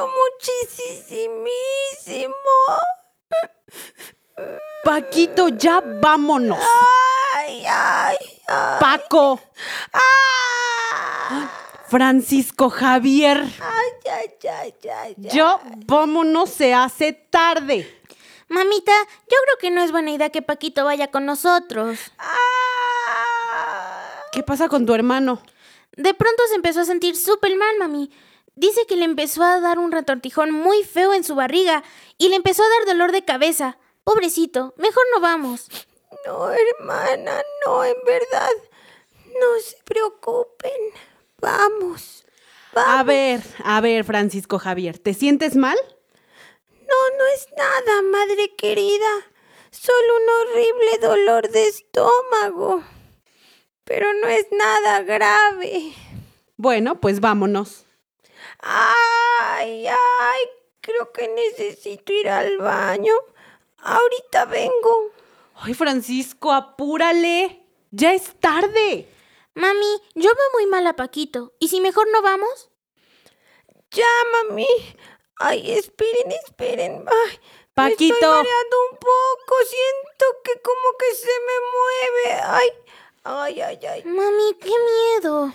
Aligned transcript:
Mucho, 0.00 0.12
muchísimo. 1.08 2.32
Paquito, 4.84 5.48
ya 5.48 5.80
vámonos. 5.80 6.58
¡Ay, 7.36 7.64
ay, 7.66 8.16
ay! 8.48 8.76
Paco, 8.80 9.40
¡Ah! 9.92 11.50
Francisco 11.88 12.70
Javier, 12.70 13.38
¡Ay, 13.60 13.90
ay, 14.10 14.30
ay, 14.50 14.74
ay! 14.90 15.14
ay. 15.18 15.28
yo 15.30 15.60
vámonos, 15.86 16.50
se 16.50 16.72
hace 16.72 17.12
tarde. 17.12 18.00
Mamita, 18.48 18.92
yo 19.30 19.36
creo 19.44 19.58
que 19.60 19.70
no 19.70 19.82
es 19.82 19.92
buena 19.92 20.10
idea 20.10 20.30
que 20.30 20.42
Paquito 20.42 20.84
vaya 20.84 21.10
con 21.10 21.26
nosotros. 21.26 21.98
¡Ah! 22.18 22.42
¿Qué 24.32 24.42
pasa 24.42 24.68
con 24.68 24.86
tu 24.86 24.94
hermano? 24.94 25.42
De 25.96 26.14
pronto 26.14 26.42
se 26.48 26.54
empezó 26.54 26.80
a 26.80 26.84
sentir 26.86 27.14
súper 27.16 27.54
mal, 27.56 27.76
mami. 27.78 28.10
Dice 28.54 28.86
que 28.86 28.96
le 28.96 29.04
empezó 29.04 29.42
a 29.42 29.60
dar 29.60 29.78
un 29.78 29.92
retortijón 29.92 30.50
muy 30.50 30.84
feo 30.84 31.14
en 31.14 31.24
su 31.24 31.34
barriga 31.34 31.82
y 32.18 32.28
le 32.28 32.36
empezó 32.36 32.62
a 32.62 32.68
dar 32.68 32.86
dolor 32.86 33.12
de 33.12 33.24
cabeza. 33.24 33.78
Pobrecito, 34.04 34.74
mejor 34.76 35.04
no 35.14 35.20
vamos. 35.20 35.68
No, 36.26 36.50
hermana, 36.50 37.42
no, 37.64 37.84
en 37.84 37.96
verdad. 38.04 38.50
No 39.26 39.60
se 39.60 39.76
preocupen. 39.84 40.72
Vamos. 41.40 42.24
Vamos. 42.74 43.00
A 43.00 43.02
ver, 43.02 43.40
a 43.64 43.80
ver, 43.80 44.04
Francisco 44.04 44.58
Javier, 44.58 44.98
¿te 44.98 45.14
sientes 45.14 45.56
mal? 45.56 45.76
No, 46.70 47.16
no 47.18 47.26
es 47.34 47.48
nada, 47.56 48.02
madre 48.02 48.54
querida. 48.56 49.08
Solo 49.70 50.16
un 50.16 50.50
horrible 50.50 50.98
dolor 51.00 51.48
de 51.50 51.68
estómago. 51.68 52.82
Pero 53.84 54.12
no 54.14 54.28
es 54.28 54.46
nada 54.52 55.02
grave. 55.02 55.94
Bueno, 56.56 57.00
pues 57.00 57.20
vámonos. 57.20 57.86
Ay, 58.60 59.86
ay, 59.86 60.40
creo 60.80 61.12
que 61.12 61.28
necesito 61.28 62.12
ir 62.12 62.28
al 62.28 62.58
baño. 62.58 63.14
Ahorita 63.78 64.44
vengo. 64.46 65.10
Ay, 65.56 65.74
Francisco, 65.74 66.52
apúrale. 66.52 67.64
Ya 67.90 68.14
es 68.14 68.34
tarde. 68.40 69.08
Mami, 69.54 70.02
yo 70.14 70.30
veo 70.34 70.50
muy 70.54 70.66
mal 70.66 70.86
a 70.86 70.96
Paquito. 70.96 71.52
¿Y 71.58 71.68
si 71.68 71.80
mejor 71.80 72.06
no 72.10 72.22
vamos? 72.22 72.70
Ya, 73.90 74.06
mami. 74.32 74.66
Ay, 75.36 75.72
esperen, 75.72 76.32
esperen. 76.44 77.04
Ay, 77.06 77.38
me 77.38 77.38
Paquito. 77.74 78.14
estoy 78.14 78.28
mareando 78.28 78.76
un 78.90 78.98
poco. 78.98 79.54
Siento 79.66 80.24
que 80.44 80.60
como 80.62 80.96
que 80.98 81.14
se 81.14 81.32
me 81.46 81.56
mueve. 81.74 82.40
Ay, 82.44 82.68
ay, 83.24 83.60
ay, 83.60 83.86
ay. 83.86 84.04
Mami, 84.04 84.54
qué 84.60 84.70
miedo. 84.70 85.52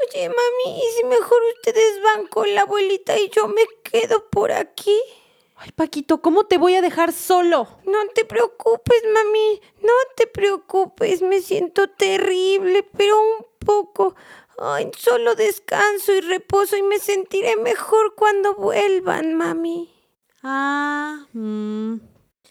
Oye, 0.00 0.28
mami, 0.28 0.78
¿y 0.78 0.92
si 0.96 1.04
mejor 1.04 1.38
ustedes 1.56 2.02
van 2.02 2.26
con 2.26 2.54
la 2.54 2.62
abuelita 2.62 3.18
y 3.18 3.30
yo 3.30 3.48
me 3.48 3.62
quedo 3.82 4.28
por 4.30 4.52
aquí? 4.52 4.98
Ay, 5.56 5.72
Paquito, 5.72 6.22
¿cómo 6.22 6.44
te 6.46 6.56
voy 6.56 6.76
a 6.76 6.80
dejar 6.80 7.12
solo? 7.12 7.66
No 7.84 7.98
te 8.14 8.24
preocupes, 8.24 9.02
mami. 9.12 9.60
No 9.82 9.92
te 10.16 10.28
preocupes. 10.28 11.20
Me 11.20 11.40
siento 11.40 11.88
terrible, 11.88 12.84
pero 12.96 13.20
un 13.20 13.44
poco. 13.58 14.14
Ay, 14.56 14.90
solo 14.96 15.34
descanso 15.34 16.12
y 16.12 16.20
reposo 16.20 16.76
y 16.76 16.82
me 16.82 17.00
sentiré 17.00 17.56
mejor 17.56 18.14
cuando 18.14 18.54
vuelvan, 18.54 19.34
mami. 19.34 19.92
Ah, 20.44 21.26
mm, 21.32 21.94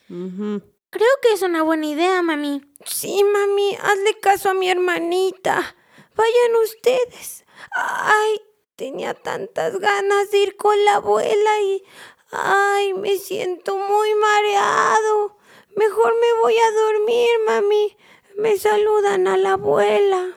ujú. 0.09 0.62
Creo 0.90 1.09
que 1.22 1.34
es 1.34 1.41
una 1.44 1.64
buena 1.64 1.85
idea, 1.85 2.22
mami. 2.22 2.62
Sí, 2.85 3.24
mami, 3.24 3.75
hazle 3.75 4.19
caso 4.19 4.50
a 4.50 4.53
mi 4.53 4.69
hermanita. 4.69 5.77
Vayan 6.17 6.55
ustedes. 6.63 7.45
Ay, 7.75 8.41
tenía 8.75 9.13
tantas 9.13 9.78
ganas 9.79 10.31
de 10.31 10.39
ir 10.39 10.57
con 10.57 10.83
la 10.83 10.95
abuela 10.95 11.61
y... 11.61 11.83
Ay, 12.31 12.94
me 12.94 13.17
siento 13.17 13.78
muy 13.78 14.13
mareado. 14.16 15.38
Mejor 15.75 16.13
me 16.19 16.41
voy 16.41 16.55
a 16.57 16.72
dormir, 16.72 17.29
mami. 17.45 17.97
Me 18.35 18.57
saludan 18.57 19.28
a 19.28 19.38
la 19.38 19.53
abuela. 19.53 20.35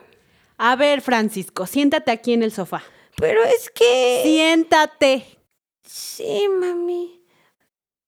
A 0.58 0.76
ver, 0.76 1.00
Francisco, 1.00 1.66
siéntate 1.66 2.10
aquí 2.10 2.34
en 2.34 2.42
el 2.42 2.52
sofá. 2.52 2.84
Pero 3.16 3.42
es 3.42 3.70
que... 3.70 4.20
Siéntate. 4.22 5.38
Sí, 5.82 6.47
mami. 6.48 7.24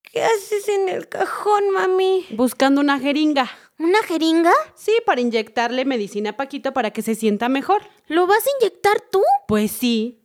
¿Qué 0.02 0.22
haces 0.22 0.68
en 0.68 0.90
el 0.90 1.08
cajón, 1.08 1.70
mami? 1.70 2.26
Buscando 2.30 2.82
una 2.82 3.00
jeringa. 3.00 3.50
¿Una 3.78 4.02
jeringa? 4.02 4.52
Sí, 4.74 4.92
para 5.04 5.20
inyectarle 5.20 5.84
medicina 5.84 6.30
a 6.30 6.36
Paquito 6.36 6.72
para 6.72 6.92
que 6.92 7.02
se 7.02 7.14
sienta 7.14 7.48
mejor. 7.48 7.82
¿Lo 8.06 8.26
vas 8.26 8.46
a 8.46 8.50
inyectar 8.60 9.00
tú? 9.10 9.22
Pues 9.48 9.72
sí. 9.72 10.22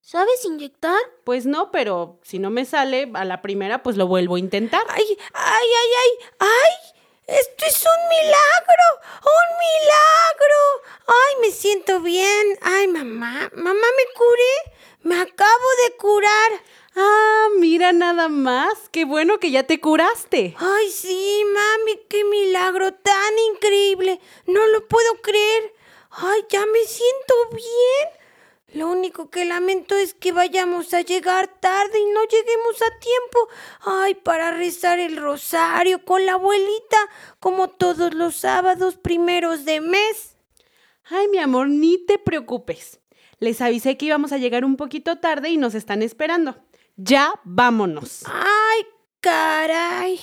¿Sabes 0.00 0.44
inyectar? 0.44 0.98
Pues 1.24 1.44
no, 1.44 1.70
pero 1.70 2.20
si 2.22 2.38
no 2.38 2.50
me 2.50 2.64
sale 2.64 3.10
a 3.14 3.24
la 3.24 3.42
primera, 3.42 3.82
pues 3.82 3.96
lo 3.96 4.06
vuelvo 4.06 4.36
a 4.36 4.38
intentar. 4.38 4.82
¡Ay, 4.88 5.04
ay, 5.34 5.66
ay, 5.82 5.90
ay! 6.02 6.26
¡Ay! 6.38 6.98
¡Esto 7.26 7.66
es 7.66 7.84
un 7.84 8.08
milagro! 8.08 8.86
¡Un 9.22 9.58
milagro! 9.58 10.82
¡Ay, 11.08 11.34
me 11.42 11.50
siento 11.50 12.00
bien! 12.00 12.58
¡Ay, 12.62 12.88
mamá! 12.88 13.50
¡Mamá, 13.54 13.74
me 13.74 14.14
curé! 14.14 14.78
¡Me 15.02 15.20
acabo 15.20 15.68
de 15.84 15.96
curar! 15.96 16.52
Ah, 17.00 17.48
mira 17.60 17.92
nada 17.92 18.28
más. 18.28 18.88
Qué 18.90 19.04
bueno 19.04 19.38
que 19.38 19.52
ya 19.52 19.62
te 19.62 19.80
curaste. 19.80 20.56
¡Ay, 20.58 20.90
sí, 20.90 21.44
mami! 21.54 22.00
¡Qué 22.08 22.24
milagro 22.24 22.92
tan 22.92 23.38
increíble! 23.54 24.20
No 24.46 24.66
lo 24.66 24.88
puedo 24.88 25.20
creer. 25.22 25.74
¡Ay, 26.10 26.42
ya 26.50 26.66
me 26.66 26.82
siento 26.82 27.34
bien! 27.52 28.80
Lo 28.80 28.88
único 28.88 29.30
que 29.30 29.44
lamento 29.44 29.94
es 29.94 30.12
que 30.12 30.32
vayamos 30.32 30.92
a 30.92 31.02
llegar 31.02 31.46
tarde 31.60 32.00
y 32.00 32.12
no 32.12 32.24
lleguemos 32.24 32.82
a 32.82 32.98
tiempo. 32.98 33.48
Ay, 33.82 34.14
para 34.16 34.50
rezar 34.50 34.98
el 34.98 35.18
rosario 35.18 36.04
con 36.04 36.26
la 36.26 36.32
abuelita, 36.32 36.98
como 37.38 37.68
todos 37.68 38.12
los 38.12 38.34
sábados 38.34 38.96
primeros 38.96 39.64
de 39.64 39.80
mes. 39.80 40.36
Ay, 41.04 41.28
mi 41.28 41.38
amor, 41.38 41.68
ni 41.68 41.96
te 41.96 42.18
preocupes. 42.18 42.98
Les 43.38 43.60
avisé 43.60 43.96
que 43.96 44.06
íbamos 44.06 44.32
a 44.32 44.38
llegar 44.38 44.64
un 44.64 44.76
poquito 44.76 45.18
tarde 45.18 45.48
y 45.50 45.58
nos 45.58 45.76
están 45.76 46.02
esperando. 46.02 46.56
Ya 47.00 47.32
vámonos. 47.44 48.24
Ay, 48.26 48.82
caray. 49.20 50.18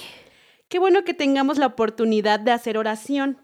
Qué 0.68 0.78
bueno 0.78 1.06
que 1.06 1.14
tengamos 1.14 1.58
la 1.58 1.68
oportunidad 1.68 2.38
de 2.42 2.52
hacer 2.52 2.78
oración. 2.78 3.38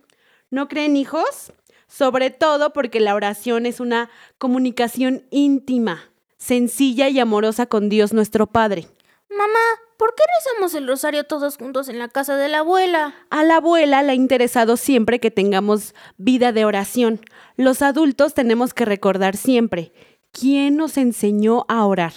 ¿No 0.49 0.67
creen, 0.67 0.97
hijos? 0.97 1.53
Sobre 1.87 2.29
todo 2.29 2.73
porque 2.73 2.99
la 2.99 3.15
oración 3.15 3.65
es 3.65 3.79
una 3.79 4.09
comunicación 4.37 5.23
íntima, 5.31 6.11
sencilla 6.37 7.07
y 7.07 7.21
amorosa 7.21 7.67
con 7.67 7.87
Dios 7.87 8.11
nuestro 8.11 8.47
Padre. 8.47 8.89
Mamá, 9.29 9.59
¿por 9.95 10.13
qué 10.13 10.23
rezamos 10.37 10.75
el 10.75 10.85
rosario 10.85 11.23
todos 11.23 11.55
juntos 11.55 11.87
en 11.87 11.99
la 11.99 12.09
casa 12.09 12.35
de 12.35 12.49
la 12.49 12.59
abuela? 12.59 13.15
A 13.29 13.45
la 13.45 13.55
abuela 13.57 14.03
le 14.03 14.11
ha 14.11 14.15
interesado 14.15 14.75
siempre 14.75 15.21
que 15.21 15.31
tengamos 15.31 15.95
vida 16.17 16.51
de 16.51 16.65
oración. 16.65 17.21
Los 17.55 17.81
adultos 17.81 18.33
tenemos 18.33 18.73
que 18.73 18.83
recordar 18.83 19.37
siempre 19.37 19.93
quién 20.33 20.75
nos 20.75 20.97
enseñó 20.97 21.63
a 21.69 21.85
orar 21.85 22.11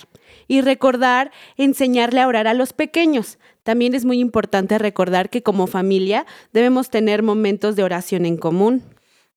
y 0.48 0.60
recordar 0.60 1.32
enseñarle 1.56 2.20
a 2.20 2.28
orar 2.28 2.46
a 2.46 2.54
los 2.54 2.72
pequeños. 2.72 3.38
También 3.62 3.94
es 3.94 4.04
muy 4.04 4.20
importante 4.20 4.78
recordar 4.78 5.30
que 5.30 5.42
como 5.42 5.66
familia 5.66 6.26
debemos 6.52 6.90
tener 6.90 7.22
momentos 7.22 7.76
de 7.76 7.82
oración 7.82 8.26
en 8.26 8.36
común. 8.36 8.82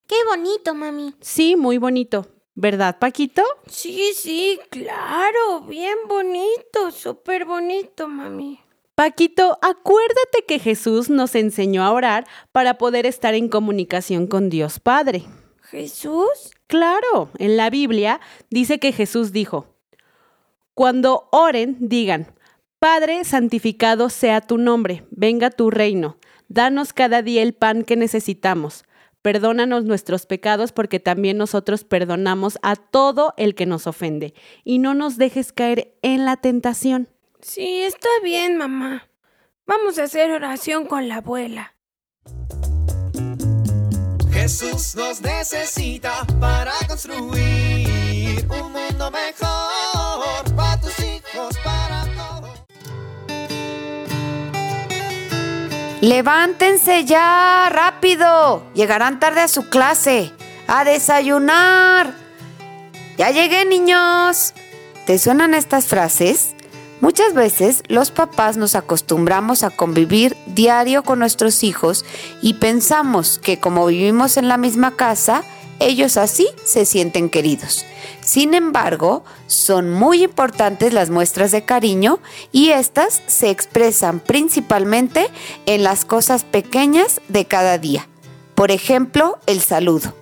Qué 0.06 0.16
bonito, 0.28 0.74
mami. 0.74 1.14
Sí, 1.20 1.56
muy 1.56 1.78
bonito. 1.78 2.26
¿Verdad, 2.54 2.98
Paquito? 2.98 3.42
Sí, 3.68 4.12
sí, 4.14 4.58
claro, 4.70 5.60
bien 5.68 5.96
bonito, 6.08 6.90
súper 6.90 7.44
bonito, 7.44 8.08
mami. 8.08 8.58
Paquito, 8.96 9.58
acuérdate 9.62 10.44
que 10.48 10.58
Jesús 10.58 11.08
nos 11.08 11.36
enseñó 11.36 11.84
a 11.84 11.92
orar 11.92 12.26
para 12.50 12.78
poder 12.78 13.06
estar 13.06 13.34
en 13.34 13.48
comunicación 13.48 14.26
con 14.26 14.50
Dios 14.50 14.80
Padre. 14.80 15.22
¿Jesús? 15.62 16.50
Claro, 16.66 17.30
en 17.38 17.56
la 17.56 17.70
Biblia 17.70 18.20
dice 18.50 18.80
que 18.80 18.90
Jesús 18.90 19.30
dijo, 19.30 19.77
cuando 20.78 21.28
oren, 21.32 21.76
digan, 21.80 22.32
Padre, 22.78 23.24
santificado 23.24 24.10
sea 24.10 24.40
tu 24.40 24.58
nombre, 24.58 25.04
venga 25.10 25.50
tu 25.50 25.72
reino, 25.72 26.18
danos 26.46 26.92
cada 26.92 27.20
día 27.20 27.42
el 27.42 27.52
pan 27.52 27.82
que 27.82 27.96
necesitamos, 27.96 28.84
perdónanos 29.20 29.84
nuestros 29.86 30.24
pecados 30.24 30.70
porque 30.70 31.00
también 31.00 31.36
nosotros 31.36 31.82
perdonamos 31.82 32.60
a 32.62 32.76
todo 32.76 33.34
el 33.36 33.56
que 33.56 33.66
nos 33.66 33.88
ofende, 33.88 34.34
y 34.62 34.78
no 34.78 34.94
nos 34.94 35.16
dejes 35.16 35.52
caer 35.52 35.98
en 36.02 36.24
la 36.24 36.36
tentación. 36.36 37.08
Sí, 37.40 37.80
está 37.80 38.08
bien, 38.22 38.56
mamá. 38.56 39.08
Vamos 39.66 39.98
a 39.98 40.04
hacer 40.04 40.30
oración 40.30 40.86
con 40.86 41.08
la 41.08 41.16
abuela. 41.16 41.74
Jesús 44.30 44.94
nos 44.94 45.20
necesita 45.22 46.24
para 46.38 46.70
construir 46.86 48.46
un 48.48 48.72
mundo 48.72 49.10
mejor 49.10 49.67
para 51.64 52.04
todos. 52.16 52.50
Levántense 56.00 57.04
ya, 57.04 57.68
rápido. 57.70 58.62
Llegarán 58.74 59.20
tarde 59.20 59.40
a 59.42 59.48
su 59.48 59.68
clase. 59.68 60.32
A 60.66 60.84
desayunar. 60.84 62.14
Ya 63.16 63.30
llegué, 63.30 63.64
niños. 63.64 64.54
¿Te 65.06 65.18
suenan 65.18 65.54
estas 65.54 65.86
frases? 65.86 66.54
Muchas 67.00 67.32
veces 67.32 67.82
los 67.88 68.10
papás 68.10 68.56
nos 68.56 68.74
acostumbramos 68.74 69.62
a 69.62 69.70
convivir 69.70 70.36
diario 70.46 71.04
con 71.04 71.20
nuestros 71.20 71.62
hijos 71.62 72.04
y 72.42 72.54
pensamos 72.54 73.38
que 73.38 73.60
como 73.60 73.86
vivimos 73.86 74.36
en 74.36 74.48
la 74.48 74.56
misma 74.56 74.96
casa, 74.96 75.44
ellos 75.80 76.16
así 76.16 76.48
se 76.64 76.84
sienten 76.84 77.30
queridos. 77.30 77.84
Sin 78.20 78.54
embargo, 78.54 79.24
son 79.46 79.90
muy 79.90 80.22
importantes 80.24 80.92
las 80.92 81.10
muestras 81.10 81.50
de 81.50 81.64
cariño 81.64 82.20
y 82.52 82.70
estas 82.70 83.22
se 83.26 83.50
expresan 83.50 84.20
principalmente 84.20 85.28
en 85.66 85.82
las 85.82 86.04
cosas 86.04 86.44
pequeñas 86.44 87.20
de 87.28 87.46
cada 87.46 87.78
día. 87.78 88.08
Por 88.54 88.70
ejemplo, 88.70 89.38
el 89.46 89.60
saludo. 89.60 90.14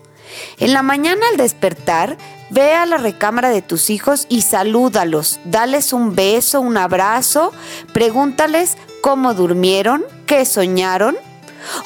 En 0.58 0.72
la 0.72 0.82
mañana 0.82 1.22
al 1.30 1.36
despertar, 1.36 2.18
ve 2.50 2.72
a 2.74 2.86
la 2.86 2.98
recámara 2.98 3.50
de 3.50 3.62
tus 3.62 3.90
hijos 3.90 4.26
y 4.28 4.42
salúdalos, 4.42 5.40
dales 5.44 5.92
un 5.92 6.14
beso, 6.14 6.60
un 6.60 6.76
abrazo, 6.76 7.52
pregúntales 7.92 8.76
cómo 9.00 9.34
durmieron, 9.34 10.04
qué 10.26 10.44
soñaron. 10.44 11.16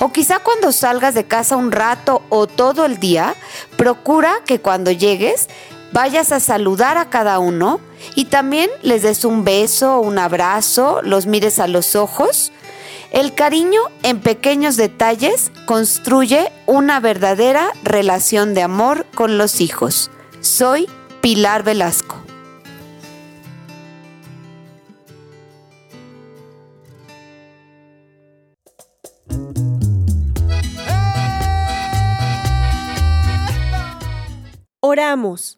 O 0.00 0.12
quizá 0.12 0.38
cuando 0.38 0.72
salgas 0.72 1.14
de 1.14 1.24
casa 1.24 1.56
un 1.56 1.72
rato 1.72 2.22
o 2.28 2.46
todo 2.46 2.84
el 2.84 2.98
día, 2.98 3.34
procura 3.76 4.40
que 4.46 4.60
cuando 4.60 4.90
llegues 4.90 5.48
vayas 5.92 6.32
a 6.32 6.40
saludar 6.40 6.98
a 6.98 7.10
cada 7.10 7.38
uno 7.38 7.80
y 8.14 8.26
también 8.26 8.70
les 8.82 9.02
des 9.02 9.24
un 9.24 9.44
beso, 9.44 10.00
un 10.00 10.18
abrazo, 10.18 11.00
los 11.02 11.26
mires 11.26 11.58
a 11.58 11.66
los 11.66 11.96
ojos. 11.96 12.52
El 13.10 13.34
cariño 13.34 13.80
en 14.02 14.20
pequeños 14.20 14.76
detalles 14.76 15.50
construye 15.66 16.52
una 16.66 17.00
verdadera 17.00 17.72
relación 17.82 18.54
de 18.54 18.62
amor 18.62 19.04
con 19.14 19.36
los 19.36 19.60
hijos. 19.60 20.10
Soy 20.40 20.88
Pilar 21.20 21.64
Velasco. 21.64 22.19
Oramos. 34.90 35.56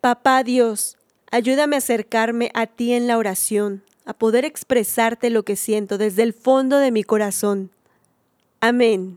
Papá 0.00 0.42
Dios, 0.42 0.98
ayúdame 1.30 1.76
a 1.76 1.78
acercarme 1.78 2.50
a 2.54 2.66
ti 2.66 2.92
en 2.92 3.06
la 3.06 3.18
oración, 3.18 3.84
a 4.04 4.14
poder 4.14 4.44
expresarte 4.44 5.30
lo 5.30 5.44
que 5.44 5.54
siento 5.54 5.96
desde 5.96 6.24
el 6.24 6.32
fondo 6.32 6.78
de 6.78 6.90
mi 6.90 7.04
corazón. 7.04 7.70
Amén. 8.60 9.16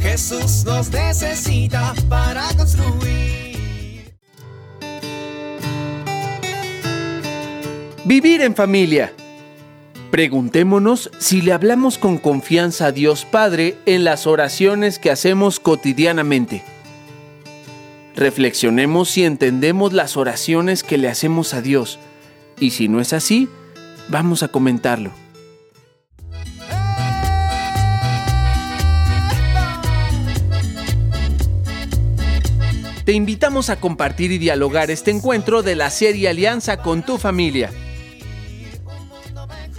Jesús 0.00 0.64
nos 0.64 0.90
necesita 0.90 1.92
para 2.08 2.48
construir. 2.56 4.16
Vivir 8.06 8.40
en 8.40 8.54
familia. 8.54 9.12
Preguntémonos 10.14 11.10
si 11.18 11.42
le 11.42 11.52
hablamos 11.52 11.98
con 11.98 12.18
confianza 12.18 12.86
a 12.86 12.92
Dios 12.92 13.24
Padre 13.24 13.74
en 13.84 14.04
las 14.04 14.28
oraciones 14.28 15.00
que 15.00 15.10
hacemos 15.10 15.58
cotidianamente. 15.58 16.62
Reflexionemos 18.14 19.10
si 19.10 19.24
entendemos 19.24 19.92
las 19.92 20.16
oraciones 20.16 20.84
que 20.84 20.98
le 20.98 21.08
hacemos 21.08 21.52
a 21.52 21.62
Dios 21.62 21.98
y 22.60 22.70
si 22.70 22.86
no 22.86 23.00
es 23.00 23.12
así, 23.12 23.48
vamos 24.06 24.44
a 24.44 24.48
comentarlo. 24.52 25.10
Te 33.04 33.14
invitamos 33.14 33.68
a 33.68 33.80
compartir 33.80 34.30
y 34.30 34.38
dialogar 34.38 34.92
este 34.92 35.10
encuentro 35.10 35.64
de 35.64 35.74
la 35.74 35.90
serie 35.90 36.28
Alianza 36.28 36.76
con 36.76 37.02
tu 37.02 37.18
familia. 37.18 37.72